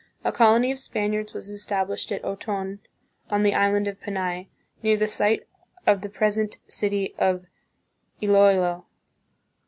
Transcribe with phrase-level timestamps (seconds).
[0.23, 2.79] A colony of Spaniards was established at Oton,
[3.29, 4.47] on the island of Panay,
[4.81, 5.43] near the site
[5.85, 7.45] of the present city of
[8.19, 8.87] Iloilo.